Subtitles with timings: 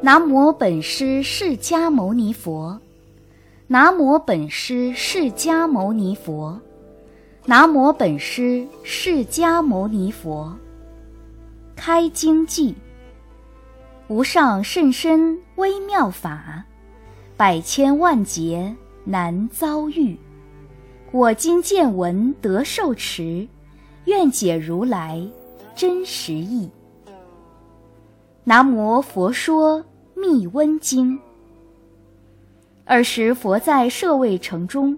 [0.00, 2.78] 南无本师释迦牟尼佛，
[3.66, 6.56] 南无本师释迦牟尼佛，
[7.46, 10.56] 南无本师释迦牟尼佛。
[11.74, 12.76] 开经记：
[14.06, 16.64] 无上甚深微妙法，
[17.36, 18.72] 百千万劫
[19.04, 20.16] 难遭遇。
[21.10, 23.48] 我今见闻得受持，
[24.04, 25.20] 愿解如来
[25.74, 26.70] 真实义。
[28.44, 29.84] 南无佛说
[30.20, 31.18] 密温经。
[32.86, 34.96] 尔时佛在舍卫城中，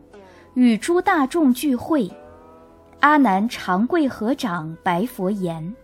[0.54, 2.10] 与诸大众聚会。
[3.00, 5.74] 阿难长跪合掌，白佛言：“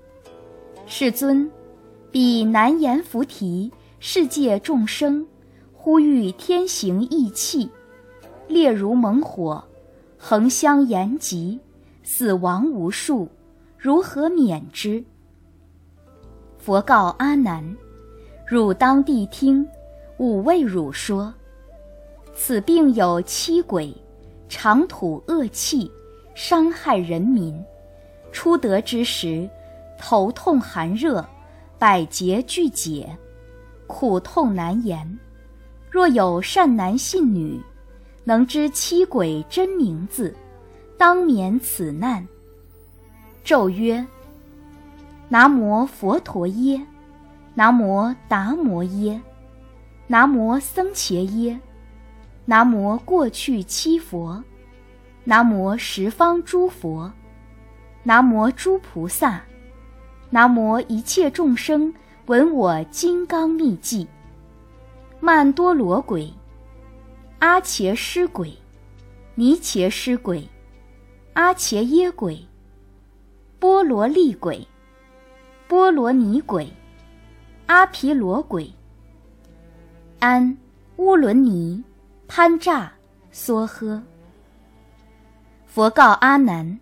[0.86, 1.50] 世尊，
[2.10, 5.26] 彼难言菩提世界众生，
[5.72, 7.70] 呼吁天行异气，
[8.48, 9.64] 烈如猛火，
[10.18, 11.58] 恒相延疾，
[12.02, 13.28] 死亡无数，
[13.78, 15.02] 如何免之？”
[16.58, 17.76] 佛告阿难
[18.48, 19.68] ：“汝当谛听，
[20.18, 21.34] 吾为汝说。
[22.32, 23.92] 此病有七鬼，
[24.48, 25.90] 常吐恶气，
[26.32, 27.60] 伤害人民。
[28.30, 29.50] 初得之时，
[29.98, 31.26] 头痛寒热，
[31.76, 33.18] 百节俱解，
[33.88, 35.18] 苦痛难言。
[35.90, 37.60] 若有善男信女，
[38.22, 40.32] 能知七鬼真名字，
[40.96, 42.24] 当免此难。”
[43.42, 44.06] 咒曰。
[45.28, 46.80] 南无佛陀耶，
[47.58, 49.18] 南无达摩耶，
[50.08, 51.58] 南无僧伽耶，
[52.44, 54.44] 南无过去七佛，
[55.24, 57.10] 南无十方诸佛，
[58.02, 59.42] 南无诸菩萨，
[60.28, 61.94] 南无一切众生
[62.26, 64.06] 闻我金刚秘技。
[65.18, 66.30] 曼多罗鬼，
[67.38, 68.52] 阿伽师鬼，
[69.34, 70.46] 尼伽师鬼，
[71.32, 72.46] 阿伽耶鬼，
[73.58, 74.68] 波罗利鬼。
[75.66, 76.70] 波罗尼鬼、
[77.66, 78.72] 阿毗罗鬼、
[80.20, 80.56] 安
[80.98, 81.82] 乌伦尼、
[82.28, 82.88] 潘吒、
[83.34, 84.00] 梭诃。
[85.66, 86.78] 佛告阿难：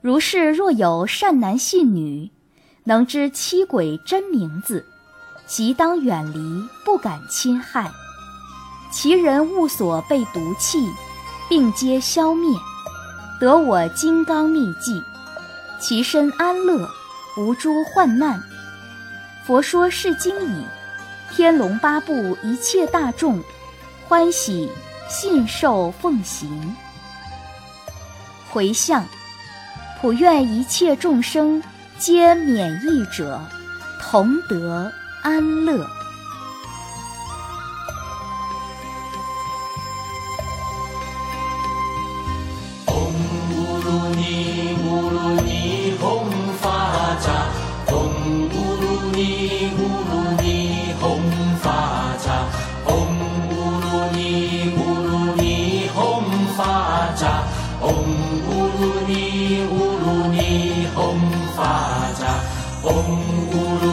[0.00, 2.30] 如是若有善男信女，
[2.84, 4.86] 能知七鬼真名字，
[5.44, 7.90] 即当远离，不敢侵害。
[8.92, 10.88] 其人物所被毒气，
[11.48, 12.56] 并皆消灭，
[13.40, 15.02] 得我金刚秘技，
[15.80, 16.88] 其身安乐。
[17.34, 18.38] 无诸患难，
[19.44, 20.66] 佛说是经已，
[21.30, 23.42] 天龙八部一切大众
[24.08, 24.70] 欢喜
[25.08, 26.76] 信受奉行。
[28.48, 29.04] 回向，
[30.00, 31.62] 普愿一切众生
[31.98, 33.40] 皆免疫者，
[34.00, 34.92] 同得
[35.22, 35.86] 安乐。
[42.86, 42.96] 嗡
[43.50, 44.61] 乌鲁尼
[62.82, 62.92] 红
[63.52, 63.91] 葫芦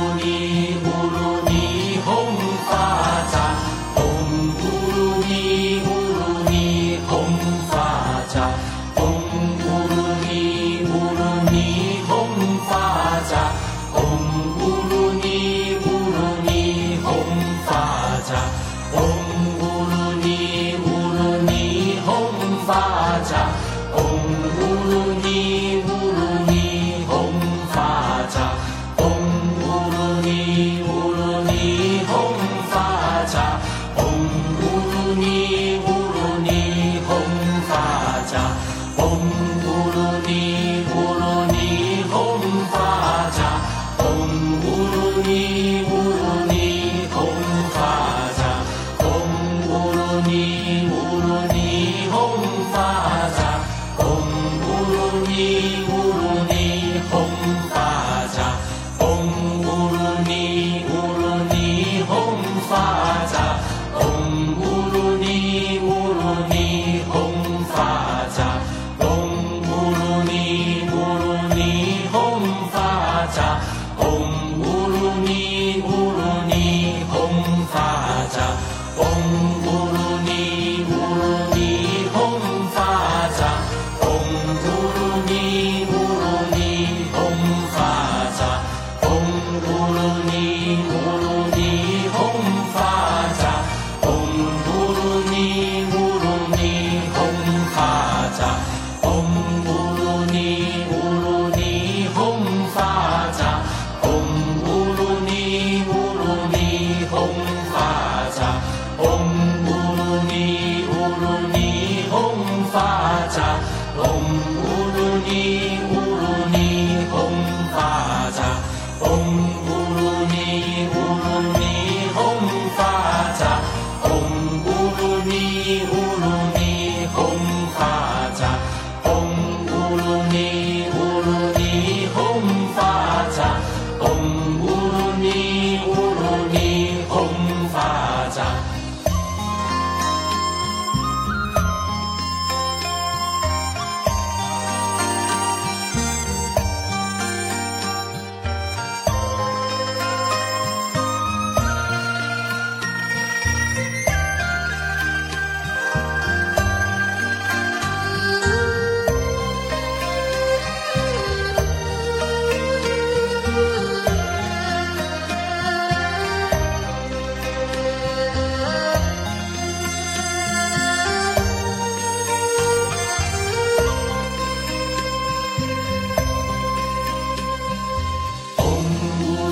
[35.19, 35.68] 你。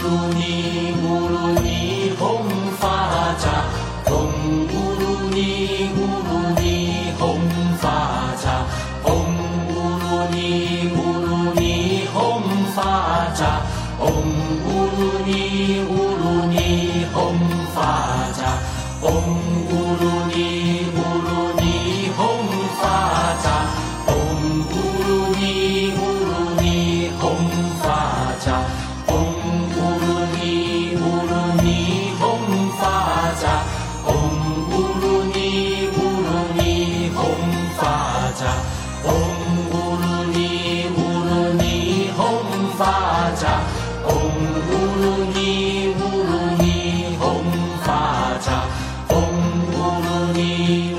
[0.08, 2.24] 嗡噜尼咕噜尼嗡
[2.80, 3.44] 发扎，
[4.06, 4.14] 嗡
[4.70, 5.04] 咕噜
[5.36, 6.30] 尼咕噜
[6.62, 7.22] 尼嗡
[7.78, 7.86] 发
[8.42, 8.64] 扎，
[9.04, 9.12] 嗡
[9.68, 11.28] 咕噜尼咕噜
[11.60, 12.16] 尼嗡
[12.74, 12.80] 发
[13.36, 13.60] 扎，
[14.00, 14.08] 嗡
[14.64, 15.30] 咕噜尼
[15.90, 16.56] 咕噜尼
[17.14, 17.18] 嗡
[17.76, 17.78] 发
[18.32, 18.40] 扎。
[50.48, 50.97] You.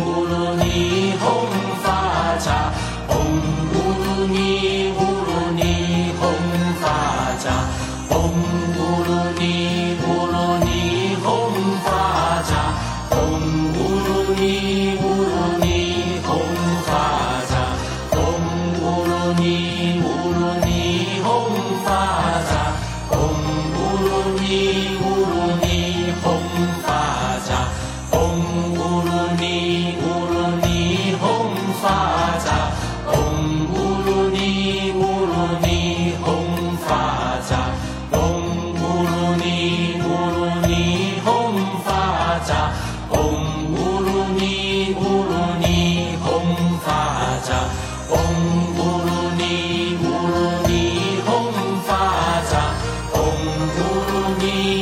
[54.49, 54.78] Maria.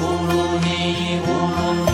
[0.00, 1.87] गुरुनि गुरु